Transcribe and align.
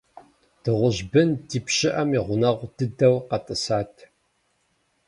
Дыгъужь 0.63 1.01
бын 1.11 1.29
ди 1.47 1.59
пщыӀэм 1.65 2.09
и 2.17 2.19
гъунэгъу 2.25 2.67
дыдэу 2.75 3.15
къэтӀысат. 3.29 3.93